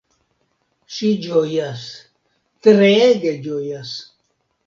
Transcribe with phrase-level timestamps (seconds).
[0.93, 1.83] Ŝi ĝojas,
[2.67, 3.93] treege ĝojas.